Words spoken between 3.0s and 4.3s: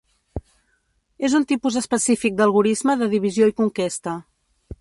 de divisió i conquesta.